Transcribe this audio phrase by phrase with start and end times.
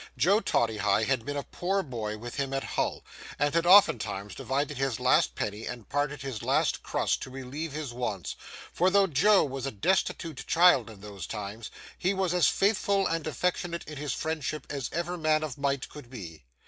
[0.17, 3.03] Joe Toddyhigh had been a poor boy with him at Hull,
[3.37, 7.93] and had oftentimes divided his last penny and parted his last crust to relieve his
[7.93, 8.35] wants;
[8.73, 11.69] for though Joe was a destitute child in those times,
[11.99, 16.09] he was as faithful and affectionate in his friendship as ever man of might could
[16.09, 16.45] be.